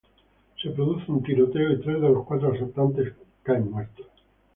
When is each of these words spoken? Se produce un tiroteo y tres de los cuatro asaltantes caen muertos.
Se 0.59 0.71
produce 0.71 1.11
un 1.11 1.21
tiroteo 1.21 1.73
y 1.73 1.79
tres 1.79 2.01
de 2.01 2.09
los 2.09 2.25
cuatro 2.25 2.51
asaltantes 2.53 3.13
caen 3.43 3.69
muertos. 3.69 4.07